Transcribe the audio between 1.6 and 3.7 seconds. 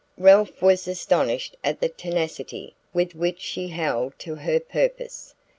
at the tenacity with which she